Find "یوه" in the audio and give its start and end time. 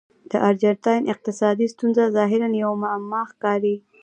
2.63-2.75